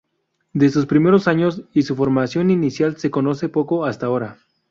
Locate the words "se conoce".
2.97-3.49